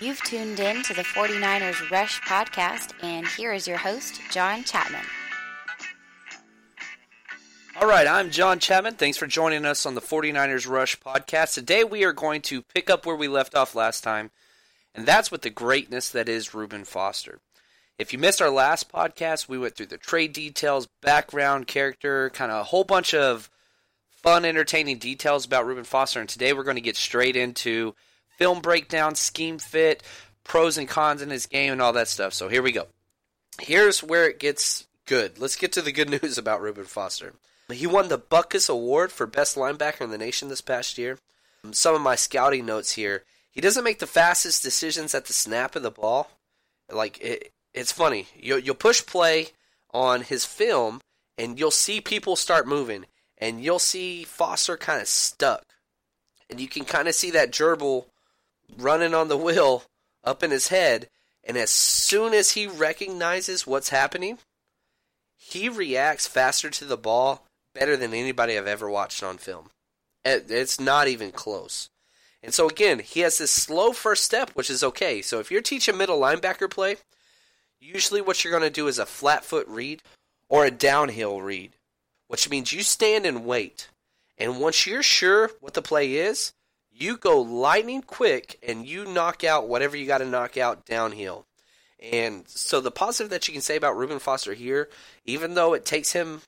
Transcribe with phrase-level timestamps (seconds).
[0.00, 5.04] You've tuned in to the 49ers Rush podcast, and here is your host, John Chapman.
[7.78, 8.94] All right, I'm John Chapman.
[8.94, 11.52] Thanks for joining us on the 49ers Rush podcast.
[11.52, 14.30] Today we are going to pick up where we left off last time,
[14.94, 17.40] and that's with the greatness that is Reuben Foster.
[18.00, 22.50] If you missed our last podcast, we went through the trade details, background, character, kind
[22.50, 23.50] of a whole bunch of
[24.08, 27.94] fun, entertaining details about Reuben Foster, and today we're going to get straight into
[28.38, 30.02] film breakdown, scheme fit,
[30.44, 32.32] pros and cons in his game, and all that stuff.
[32.32, 32.86] So here we go.
[33.60, 35.38] Here's where it gets good.
[35.38, 37.34] Let's get to the good news about Reuben Foster.
[37.70, 41.18] He won the Butkus Award for Best Linebacker in the nation this past year.
[41.70, 43.24] Some of my scouting notes here.
[43.50, 46.30] He doesn't make the fastest decisions at the snap of the ball.
[46.90, 48.26] Like it, it's funny.
[48.36, 49.48] You'll, you'll push play
[49.92, 51.00] on his film,
[51.38, 53.06] and you'll see people start moving,
[53.38, 55.64] and you'll see Foster kind of stuck,
[56.48, 58.06] and you can kind of see that gerbil
[58.76, 59.84] running on the wheel
[60.24, 61.08] up in his head.
[61.42, 64.38] And as soon as he recognizes what's happening,
[65.36, 69.70] he reacts faster to the ball better than anybody I've ever watched on film.
[70.24, 71.88] Eh, it's not even close.
[72.42, 75.22] And so again, he has this slow first step, which is okay.
[75.22, 76.96] So if you're teaching middle linebacker play,
[77.80, 80.02] usually what you're going to do is a flat foot read
[80.48, 81.72] or a downhill read,
[82.28, 83.88] which means you stand and wait.
[84.38, 86.52] And once you're sure what the play is,
[86.92, 91.46] you go lightning quick and you knock out whatever you got to knock out downhill.
[92.00, 94.88] And so the positive that you can say about Reuben Foster here,
[95.24, 96.42] even though it takes him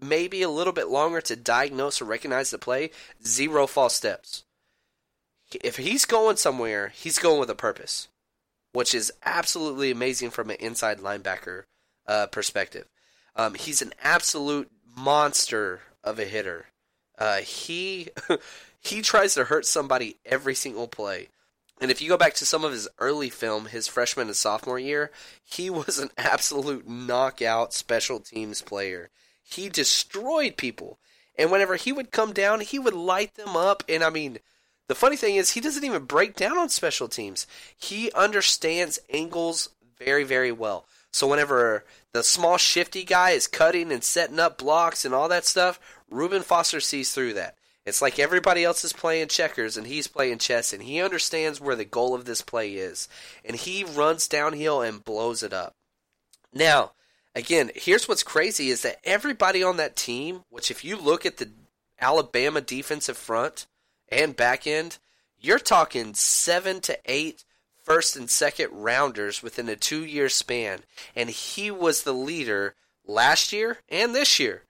[0.00, 2.90] maybe a little bit longer to diagnose or recognize the play,
[3.24, 4.44] zero false steps.
[5.62, 8.08] If he's going somewhere, he's going with a purpose,
[8.72, 11.64] which is absolutely amazing from an inside linebacker
[12.06, 12.86] uh, perspective.
[13.36, 16.66] Um, he's an absolute monster of a hitter.
[17.18, 18.08] Uh, he
[18.80, 21.28] he tries to hurt somebody every single play.
[21.80, 24.78] And if you go back to some of his early film, his freshman and sophomore
[24.78, 25.10] year,
[25.44, 29.10] he was an absolute knockout special teams player.
[29.42, 30.98] He destroyed people.
[31.36, 33.84] And whenever he would come down, he would light them up.
[33.88, 34.38] And I mean,
[34.88, 37.46] the funny thing is, he doesn't even break down on special teams.
[37.76, 39.68] He understands angles
[39.98, 40.86] very, very well.
[41.12, 45.44] So whenever the small shifty guy is cutting and setting up blocks and all that
[45.44, 45.78] stuff,
[46.10, 47.56] Reuben Foster sees through that.
[47.84, 51.76] It's like everybody else is playing checkers and he's playing chess, and he understands where
[51.76, 53.08] the goal of this play is.
[53.44, 55.74] And he runs downhill and blows it up.
[56.52, 56.92] Now,
[57.34, 61.38] again, here's what's crazy is that everybody on that team, which if you look at
[61.38, 61.50] the
[62.00, 63.66] Alabama defensive front
[64.10, 64.98] and back end,
[65.40, 67.44] you're talking seven to eight
[67.84, 70.80] first and second rounders within a two year span.
[71.16, 72.74] And he was the leader
[73.06, 74.62] last year and this year.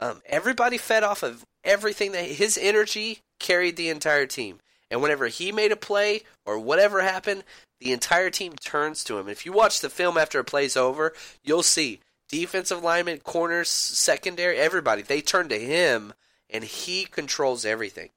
[0.00, 4.60] Um, everybody fed off of everything that his energy carried the entire team.
[4.90, 7.44] And whenever he made a play or whatever happened,
[7.80, 9.28] the entire team turns to him.
[9.28, 14.56] If you watch the film after a play's over, you'll see defensive linemen, corners, secondary,
[14.58, 16.14] everybody, they turn to him
[16.48, 18.10] and he controls everything.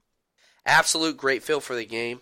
[0.66, 2.22] Absolute great feel for the game.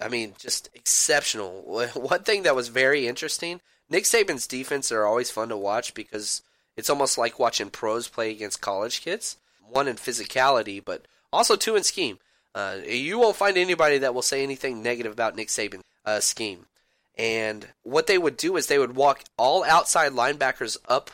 [0.00, 1.62] I mean, just exceptional.
[1.94, 6.42] One thing that was very interesting, Nick Saban's defense are always fun to watch because
[6.76, 9.36] it's almost like watching pros play against college kids
[9.68, 12.18] one in physicality, but also two in scheme.
[12.54, 16.66] Uh, you won't find anybody that will say anything negative about Nick Saban's uh, scheme.
[17.16, 21.10] And what they would do is they would walk all outside linebackers up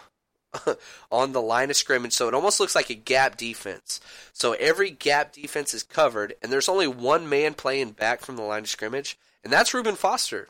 [1.10, 4.00] on the line of scrimmage, so it almost looks like a gap defense.
[4.32, 8.42] So every gap defense is covered, and there's only one man playing back from the
[8.42, 10.48] line of scrimmage, and that's Reuben Foster.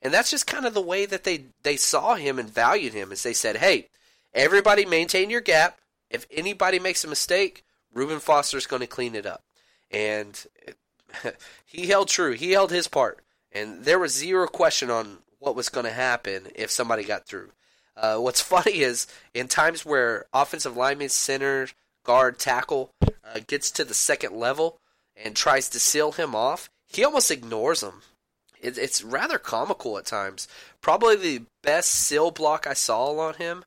[0.00, 3.12] And that's just kind of the way that they, they saw him and valued him,
[3.12, 3.88] is they said, hey,
[4.34, 5.78] everybody maintain your gap,
[6.10, 7.64] If anybody makes a mistake,
[7.94, 9.42] Reuben Foster's going to clean it up.
[9.90, 10.44] And
[11.66, 12.32] he held true.
[12.32, 13.20] He held his part.
[13.52, 17.50] And there was zero question on what was going to happen if somebody got through.
[17.96, 21.68] Uh, what's funny is in times where offensive lineman, center,
[22.04, 24.78] guard, tackle uh, gets to the second level
[25.16, 28.02] and tries to seal him off, he almost ignores him.
[28.60, 30.48] It, it's rather comical at times.
[30.80, 33.64] Probably the best seal block I saw on him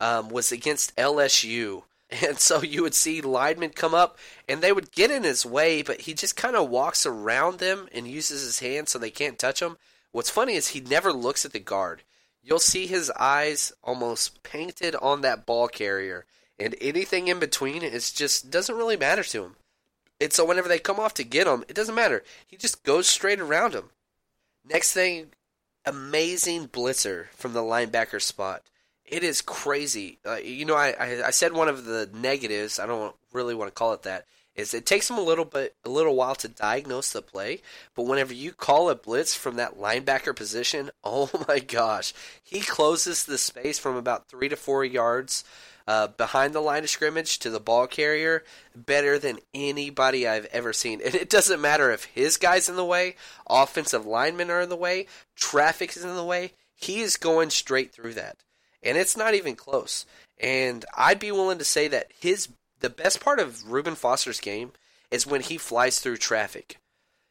[0.00, 1.82] um, was against LSU.
[2.22, 4.18] And so you would see linemen come up
[4.48, 7.88] and they would get in his way, but he just kind of walks around them
[7.92, 9.78] and uses his hands so they can't touch him.
[10.12, 12.02] What's funny is he never looks at the guard.
[12.44, 16.26] You'll see his eyes almost painted on that ball carrier,
[16.58, 19.56] and anything in between is just doesn't really matter to him.
[20.20, 22.22] And so whenever they come off to get him, it doesn't matter.
[22.46, 23.90] He just goes straight around him.
[24.62, 25.28] Next thing,
[25.86, 28.62] amazing blitzer from the linebacker spot.
[29.06, 30.18] It is crazy.
[30.24, 32.78] Uh, you know, I, I, I said one of the negatives.
[32.78, 34.26] I don't really want to call it that.
[34.54, 37.60] Is it takes them a little bit, a little while to diagnose the play,
[37.94, 42.12] but whenever you call a blitz from that linebacker position, oh my gosh,
[42.42, 45.44] he closes the space from about three to four yards
[45.86, 48.42] uh, behind the line of scrimmage to the ball carrier
[48.74, 51.00] better than anybody I've ever seen.
[51.04, 53.16] And it doesn't matter if his guy's in the way,
[53.48, 56.52] offensive linemen are in the way, traffic is in the way.
[56.74, 58.36] He is going straight through that
[58.84, 60.06] and it's not even close.
[60.38, 62.48] And I'd be willing to say that his
[62.84, 64.72] the best part of Reuben Foster's game
[65.10, 66.76] is when he flies through traffic.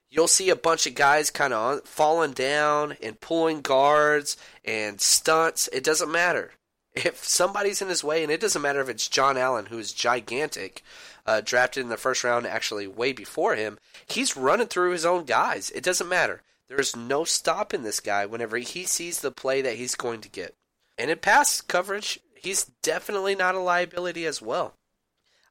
[0.10, 4.36] You'll see a bunch of guys kind of falling down and pulling guards
[4.66, 5.70] and stunts.
[5.72, 6.54] It doesn't matter.
[6.96, 9.94] If somebody's in his way, and it doesn't matter if it's John Allen, who is
[9.94, 10.82] gigantic,
[11.28, 13.78] uh, drafted in the first round, actually way before him,
[14.08, 15.70] he's running through his own guys.
[15.76, 16.42] It doesn't matter.
[16.68, 20.56] There's no stopping this guy whenever he sees the play that he's going to get.
[20.98, 24.74] And in pass coverage, he's definitely not a liability as well.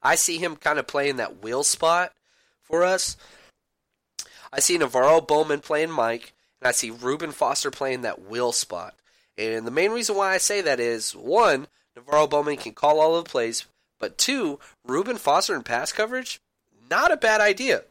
[0.03, 2.13] I see him kind of playing that will spot
[2.63, 3.17] for us.
[4.53, 8.95] I see NaVorro Bowman playing Mike, and I see Reuben Foster playing that will spot.
[9.39, 13.17] And the main reason why I say that is one, NaVorro Bowman can call all
[13.17, 13.67] of the plays,
[13.99, 16.41] but two, Reuben Foster in pass coverage,
[16.91, 17.85] not a bad idea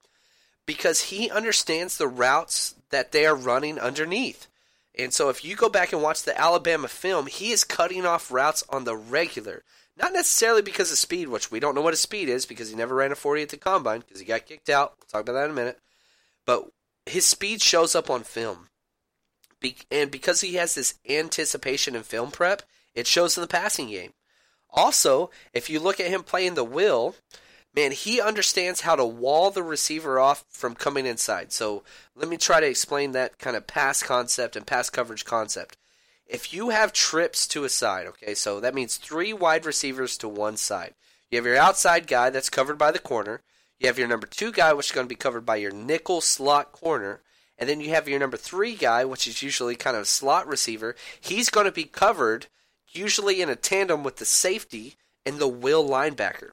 [0.65, 4.47] because he understands the routes that they are running underneath.
[4.97, 8.31] And so if you go back and watch the Alabama film, he is cutting off
[8.31, 9.63] routes on the regular.
[9.97, 12.75] Not necessarily because of speed, which we don't know what his speed is because he
[12.75, 14.93] never ran a 40 at the combine because he got kicked out.
[14.97, 15.79] We'll talk about that in a minute.
[16.45, 16.69] But
[17.05, 18.69] his speed shows up on film.
[19.59, 22.63] Be- and because he has this anticipation in film prep,
[22.95, 24.13] it shows in the passing game.
[24.69, 27.15] Also, if you look at him playing the will,
[27.75, 31.51] man, he understands how to wall the receiver off from coming inside.
[31.51, 31.83] So
[32.15, 35.77] let me try to explain that kind of pass concept and pass coverage concept.
[36.31, 40.29] If you have trips to a side, okay, so that means three wide receivers to
[40.29, 40.93] one side.
[41.29, 43.41] You have your outside guy that's covered by the corner.
[43.79, 46.21] You have your number two guy, which is going to be covered by your nickel
[46.21, 47.19] slot corner.
[47.57, 50.47] And then you have your number three guy, which is usually kind of a slot
[50.47, 50.95] receiver.
[51.19, 52.47] He's going to be covered
[52.93, 54.95] usually in a tandem with the safety
[55.25, 56.51] and the will linebacker.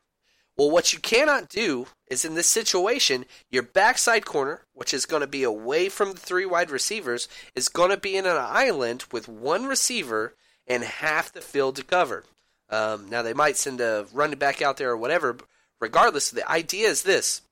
[0.59, 5.21] Well, what you cannot do is in this situation, your backside corner, which is going
[5.21, 9.05] to be away from the three wide receivers, is going to be in an island
[9.13, 10.35] with one receiver
[10.67, 12.25] and half the field to cover.
[12.69, 15.33] Um, now, they might send a running back out there or whatever.
[15.33, 15.47] But
[15.81, 17.43] Regardless, the idea is this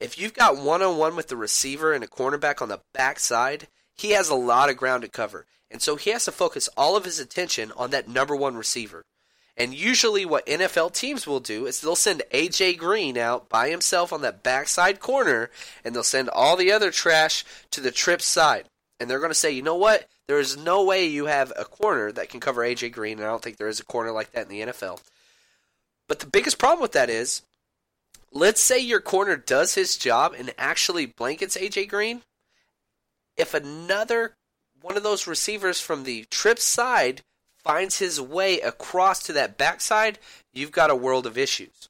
[0.00, 3.68] if you've got one on one with the receiver and a cornerback on the backside,
[3.94, 5.46] he has a lot of ground to cover.
[5.70, 9.04] And so he has to focus all of his attention on that number one receiver.
[9.56, 14.12] And usually, what NFL teams will do is they'll send AJ Green out by himself
[14.12, 15.50] on that backside corner,
[15.84, 18.64] and they'll send all the other trash to the trip side.
[18.98, 20.08] And they're going to say, you know what?
[20.26, 23.30] There is no way you have a corner that can cover AJ Green, and I
[23.30, 25.00] don't think there is a corner like that in the NFL.
[26.08, 27.42] But the biggest problem with that is,
[28.30, 32.22] let's say your corner does his job and actually blankets AJ Green.
[33.36, 34.34] If another
[34.80, 37.22] one of those receivers from the trip side
[37.62, 40.18] finds his way across to that backside,
[40.52, 41.88] you've got a world of issues.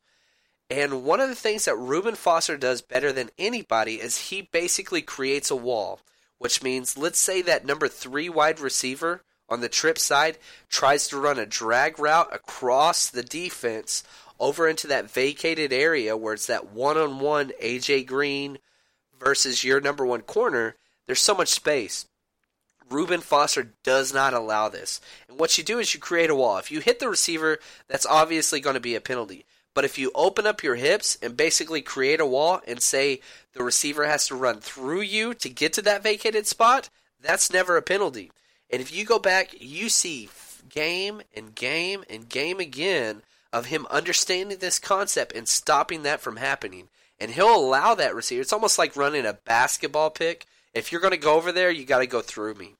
[0.70, 5.02] And one of the things that Reuben Foster does better than anybody is he basically
[5.02, 6.00] creates a wall,
[6.38, 10.38] which means let's say that number three wide receiver on the trip side
[10.70, 14.02] tries to run a drag route across the defense
[14.40, 18.58] over into that vacated area where it's that one on one AJ Green
[19.20, 20.76] versus your number one corner.
[21.06, 22.06] There's so much space.
[22.92, 25.00] Reuben Foster does not allow this.
[25.28, 26.58] And what you do is you create a wall.
[26.58, 27.58] If you hit the receiver,
[27.88, 29.44] that's obviously going to be a penalty.
[29.74, 33.20] But if you open up your hips and basically create a wall and say
[33.54, 37.76] the receiver has to run through you to get to that vacated spot, that's never
[37.76, 38.30] a penalty.
[38.70, 40.28] And if you go back, you see
[40.68, 43.22] game and game and game again
[43.52, 46.88] of him understanding this concept and stopping that from happening.
[47.18, 48.40] And he'll allow that receiver.
[48.40, 50.46] It's almost like running a basketball pick.
[50.74, 52.74] If you're going to go over there, you got to go through me.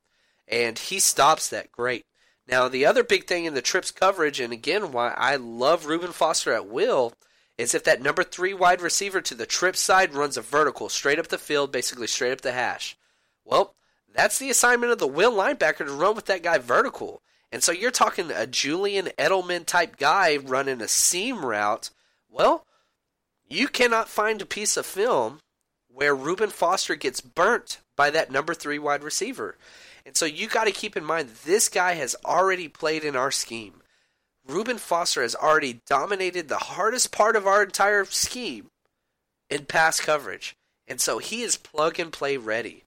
[0.53, 2.05] And he stops that great.
[2.47, 6.13] Now, the other big thing in the trips coverage, and again, why I love Reuben
[6.13, 7.15] Foster at will,
[7.57, 11.19] is if that number three wide receiver to the trip side runs a vertical straight
[11.19, 12.99] up the field, basically straight up the hash.
[13.45, 13.75] Well,
[14.15, 17.23] that's the assignment of the will linebacker to run with that guy vertical.
[17.51, 21.89] And so you're talking a Julian Edelman type guy running a seam route.
[22.29, 22.67] Well,
[23.49, 25.41] you cannot find a piece of film
[25.89, 29.57] where Reuben Foster gets burnt by that number three wide receiver.
[30.05, 33.31] And so you got to keep in mind this guy has already played in our
[33.31, 33.83] scheme.
[34.47, 38.71] Reuben Foster has already dominated the hardest part of our entire scheme
[39.49, 40.57] in pass coverage.
[40.89, 42.85] And so he is plug and play ready.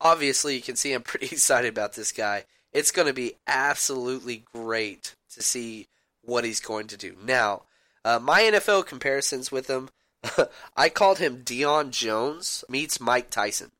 [0.00, 4.44] Obviously, you can see I'm pretty excited about this guy it's going to be absolutely
[4.52, 5.86] great to see
[6.22, 7.16] what he's going to do.
[7.22, 7.62] Now,
[8.04, 9.88] uh, my NFL comparisons with him,
[10.76, 13.70] I called him Deion Jones meets Mike Tyson.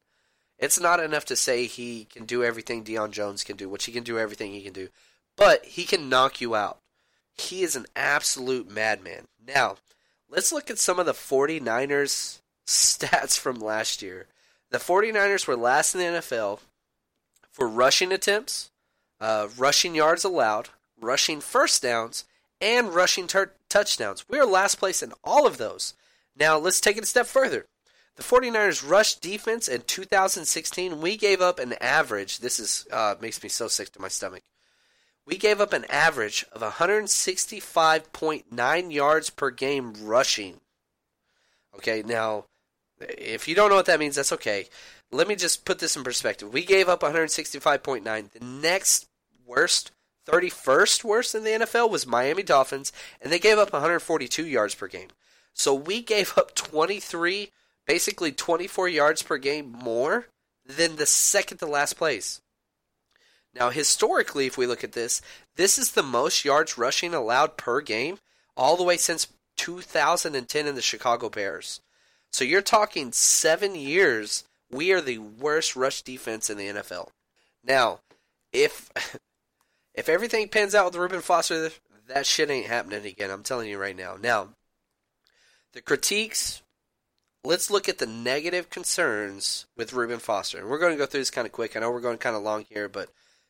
[0.58, 3.92] It's not enough to say he can do everything Deion Jones can do, which he
[3.92, 4.88] can do everything he can do,
[5.36, 6.78] but he can knock you out.
[7.32, 9.28] He is an absolute madman.
[9.46, 9.76] Now,
[10.28, 14.26] let's look at some of the 49ers stats from last year.
[14.70, 16.60] The 49ers were last in the NFL
[17.50, 18.70] for rushing attempts,
[19.20, 22.24] uh, rushing yards allowed, rushing first downs,
[22.60, 23.28] and rushing
[23.68, 24.28] touchdowns.
[24.28, 25.94] We are last place in all of those.
[26.36, 27.66] Now, let's take it a step further.
[28.18, 32.40] The 49ers rush defense in 2016, we gave up an average.
[32.40, 34.42] This is uh, makes me so sick to my stomach.
[35.24, 40.60] We gave up an average of 165.9 yards per game rushing.
[41.76, 42.46] Okay, now,
[42.98, 44.66] if you don't know what that means, that's okay.
[45.12, 46.52] Let me just put this in perspective.
[46.52, 48.32] We gave up 165.9.
[48.32, 49.06] The next
[49.46, 49.92] worst,
[50.26, 54.88] 31st worst in the NFL was Miami Dolphins, and they gave up 142 yards per
[54.88, 55.10] game.
[55.54, 57.52] So we gave up 23,
[57.88, 60.26] basically 24 yards per game more
[60.64, 62.40] than the second to last place.
[63.54, 65.22] Now, historically, if we look at this,
[65.56, 68.18] this is the most yards rushing allowed per game
[68.56, 69.26] all the way since
[69.56, 71.80] 2010 in the Chicago Bears.
[72.30, 74.44] So you're talking seven years.
[74.70, 77.08] We are the worst rush defense in the NFL.
[77.64, 78.00] Now,
[78.52, 78.90] if
[79.94, 81.70] if everything pans out with Reuben Foster,
[82.06, 83.30] that shit ain't happening again.
[83.30, 84.16] I'm telling you right now.
[84.20, 84.50] Now,
[85.72, 86.62] the critiques.
[87.48, 90.58] Let's look at the negative concerns with Reuben Foster.
[90.58, 91.74] And we're going to go through this kind of quick.
[91.74, 93.08] I know we're going kind of long here, but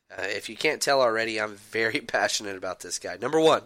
[0.09, 3.17] uh, if you can't tell already, I'm very passionate about this guy.
[3.17, 3.63] Number one,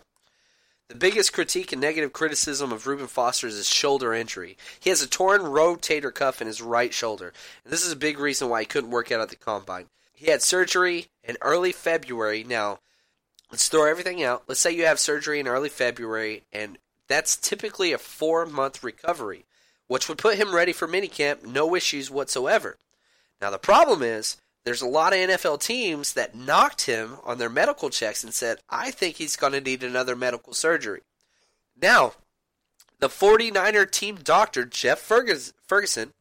[0.87, 4.57] the biggest critique and negative criticism of Reuben Foster is his shoulder injury.
[4.79, 7.31] He has a torn rotator cuff in his right shoulder,
[7.63, 9.85] and this is a big reason why he couldn't work out at the combine.
[10.13, 12.43] He had surgery in early February.
[12.43, 12.79] Now,
[13.51, 14.45] let's throw everything out.
[14.47, 19.45] Let's say you have surgery in early February, and that's typically a four month recovery,
[19.87, 22.77] which would put him ready for minicamp, no issues whatsoever.
[23.41, 27.49] Now, the problem is there's a lot of NFL teams that knocked him on their
[27.49, 31.01] medical checks and said, I think he's going to need another medical surgery.
[31.79, 32.13] Now,
[32.99, 36.13] the 49er team doctor, Jeff Ferguson,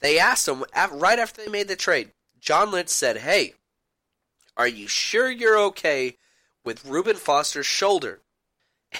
[0.00, 2.10] they asked him right after they made the trade,
[2.40, 3.54] John Lynch said, Hey,
[4.56, 6.16] are you sure you're okay
[6.64, 8.20] with Reuben Foster's shoulder?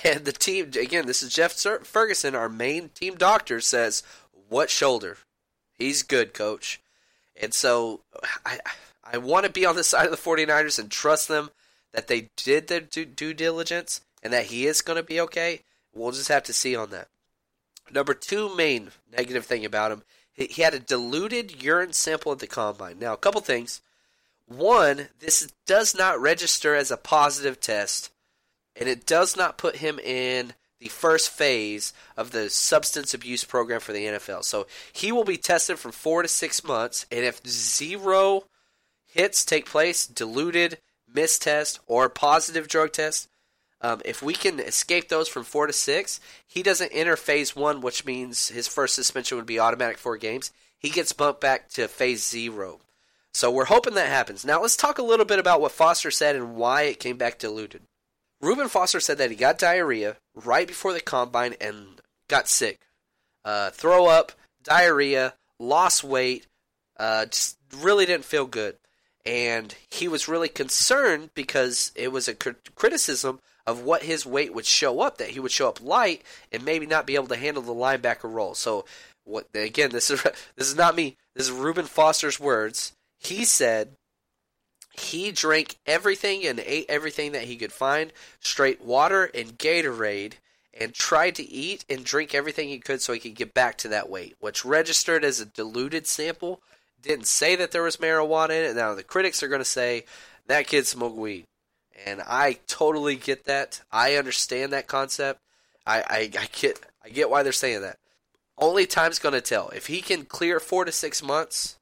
[0.02, 4.02] And the team, again, this is Jeff Ferguson, our main team doctor, says,
[4.48, 5.18] What shoulder?
[5.78, 6.80] He's good, coach.
[7.40, 8.00] And so
[8.44, 8.58] I,
[9.04, 11.50] I want to be on the side of the 49ers and trust them
[11.92, 15.60] that they did their due, due diligence and that he is going to be okay.
[15.94, 17.08] We'll just have to see on that.
[17.90, 20.02] Number two main negative thing about him
[20.34, 22.98] he had a diluted urine sample at the combine.
[22.98, 23.80] Now, a couple things.
[24.46, 28.10] One, this does not register as a positive test,
[28.76, 33.80] and it does not put him in the first phase of the substance abuse program
[33.80, 34.44] for the NFL.
[34.44, 38.44] So he will be tested from four to six months, and if zero
[39.06, 40.78] hits take place, diluted,
[41.12, 43.28] missed mistest, or positive drug test,
[43.80, 47.80] um, if we can escape those from four to six, he doesn't enter phase one,
[47.80, 50.52] which means his first suspension would be automatic four games.
[50.78, 52.80] He gets bumped back to phase zero.
[53.32, 54.44] So we're hoping that happens.
[54.44, 57.38] Now let's talk a little bit about what Foster said and why it came back
[57.38, 57.82] diluted.
[58.44, 62.80] Reuben Foster said that he got diarrhea right before the combine and got sick.
[63.42, 64.32] Uh, throw up,
[64.62, 66.46] diarrhea, lost weight,
[66.98, 68.76] uh, just really didn't feel good.
[69.24, 74.66] And he was really concerned because it was a criticism of what his weight would
[74.66, 76.22] show up, that he would show up light
[76.52, 78.54] and maybe not be able to handle the linebacker role.
[78.54, 78.84] So,
[79.24, 79.90] what again?
[79.90, 80.22] This is
[80.56, 81.16] this is not me.
[81.34, 82.92] This is Reuben Foster's words.
[83.18, 83.96] He said
[84.96, 90.34] he drank everything and ate everything that he could find, straight water and Gatorade,
[90.78, 93.88] and tried to eat and drink everything he could so he could get back to
[93.88, 96.60] that weight, which registered as a diluted sample.
[97.02, 98.76] Didn't say that there was marijuana in it.
[98.76, 100.04] Now the critics are going to say
[100.46, 101.46] that kid smoked weed,
[102.06, 103.82] and I totally get that.
[103.92, 105.40] I understand that concept.
[105.86, 107.98] I, I, I get I get why they're saying that.
[108.56, 109.68] Only time's going to tell.
[109.70, 111.76] If he can clear four to six months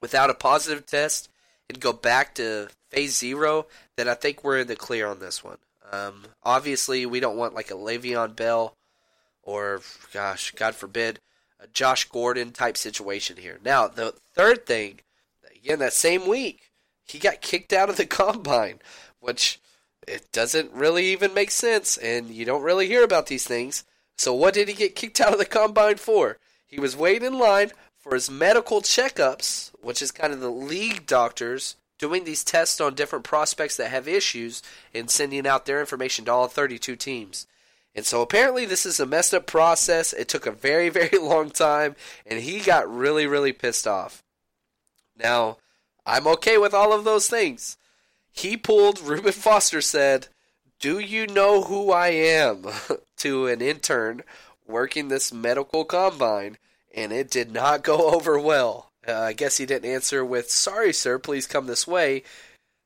[0.00, 1.28] without a positive test
[1.68, 3.66] and go back to phase zero,
[3.96, 5.58] then I think we're in the clear on this one.
[5.90, 8.76] Um, obviously, we don't want like a Le'Veon Bell
[9.42, 9.80] or,
[10.12, 11.20] gosh, God forbid,
[11.60, 13.58] a Josh Gordon type situation here.
[13.64, 15.00] Now, the third thing,
[15.54, 16.70] again, that same week,
[17.06, 18.80] he got kicked out of the combine,
[19.20, 19.60] which
[20.06, 23.84] it doesn't really even make sense, and you don't really hear about these things.
[24.16, 26.38] So, what did he get kicked out of the combine for?
[26.66, 27.72] He was waiting in line
[28.04, 32.94] for his medical checkups, which is kind of the league doctors doing these tests on
[32.94, 37.46] different prospects that have issues and sending out their information to all 32 teams.
[37.94, 40.12] And so apparently this is a messed up process.
[40.12, 41.96] It took a very, very long time,
[42.26, 44.22] and he got really, really pissed off.
[45.16, 45.56] Now,
[46.04, 47.78] I'm okay with all of those things.
[48.30, 50.28] He pulled, Reuben Foster said,
[50.78, 52.66] Do you know who I am?
[53.16, 54.24] to an intern
[54.66, 56.58] working this medical combine,
[56.94, 58.90] and it did not go over well.
[59.06, 62.22] Uh, I guess he didn't answer with, Sorry, sir, please come this way.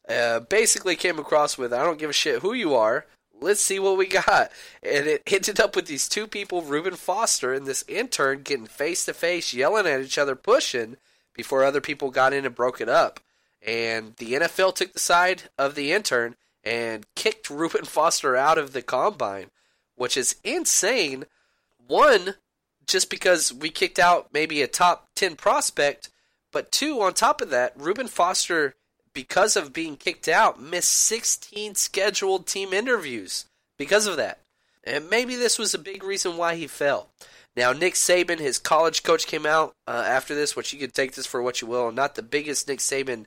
[0.09, 3.05] Uh, basically came across with, I don't give a shit who you are.
[3.41, 4.51] Let's see what we got.
[4.83, 9.05] And it ended up with these two people, Reuben Foster and this intern, getting face
[9.05, 10.97] to face, yelling at each other, pushing
[11.35, 13.21] before other people got in and broke it up.
[13.65, 18.73] And the NFL took the side of the intern and kicked Reuben Foster out of
[18.73, 19.51] the combine,
[19.95, 21.27] which is insane.
[21.87, 22.35] One,
[22.89, 26.09] just because we kicked out maybe a top 10 prospect,
[26.51, 28.75] but two, on top of that, Reuben Foster,
[29.13, 33.45] because of being kicked out, missed 16 scheduled team interviews
[33.77, 34.41] because of that.
[34.85, 37.11] And maybe this was a big reason why he fell.
[37.55, 41.13] Now, Nick Saban, his college coach, came out uh, after this, which you can take
[41.13, 41.89] this for what you will.
[41.89, 43.27] I'm not the biggest Nick Saban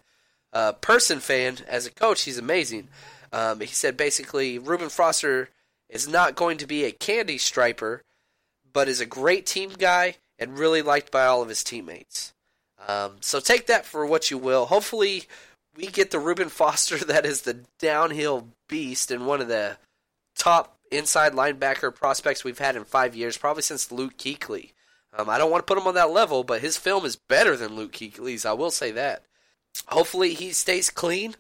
[0.54, 2.88] uh, person fan as a coach, he's amazing.
[3.32, 5.50] Um, he said basically, Reuben Foster
[5.89, 8.04] is not going to be a candy striper
[8.73, 12.34] but is a great team guy and really liked by all of his teammates.
[12.88, 14.65] Um, so take that for what you will.
[14.65, 15.25] Hopefully,
[15.75, 19.77] we get the Reuben Foster that is the downhill beast and one of the
[20.36, 24.71] top inside linebacker prospects we've had in five years, probably since Luke Kuechly.
[25.17, 27.55] Um, I don't want to put him on that level, but his film is better
[27.57, 28.45] than Luke Kuechly's.
[28.45, 29.23] I will say that.
[29.88, 31.36] Hopefully, he stays clean.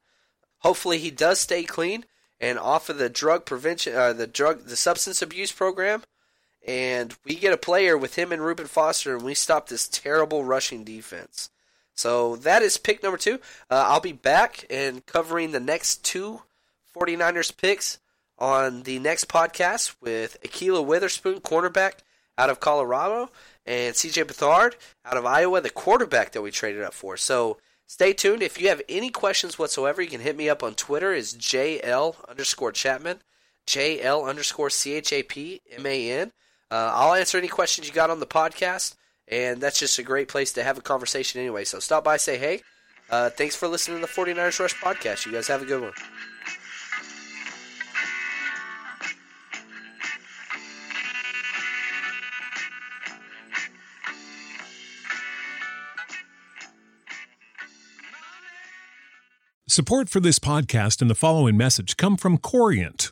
[0.59, 2.05] Hopefully, he does stay clean
[2.39, 6.03] and off of the drug prevention, uh, the drug, the substance abuse program
[6.67, 10.43] and we get a player with him and Reuben Foster, and we stop this terrible
[10.43, 11.49] rushing defense.
[11.93, 13.39] So that is pick number two.
[13.69, 16.41] Uh, I'll be back and covering the next two
[16.95, 17.99] 49ers picks
[18.37, 21.99] on the next podcast with Ahkello Witherspoon, cornerback
[22.37, 23.29] out of Colorado,
[23.65, 24.73] and CJ Beathard
[25.05, 27.17] out of Iowa, the quarterback that we traded up for.
[27.17, 28.41] So stay tuned.
[28.41, 32.15] If you have any questions whatsoever, you can hit me up on Twitter is JL
[32.27, 33.19] underscore Chapman,
[33.67, 36.31] JL underscore C H A P M A N.
[36.71, 38.95] Uh, I'll answer any questions you got on the podcast,
[39.27, 41.65] and that's just a great place to have a conversation anyway.
[41.65, 42.61] So stop by, say hey.
[43.09, 45.25] Uh, thanks for listening to the 49ers Rush podcast.
[45.25, 45.91] You guys have a good one.
[59.67, 63.11] Support for this podcast and the following message come from Corient